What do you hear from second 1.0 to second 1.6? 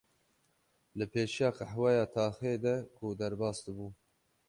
pêşiya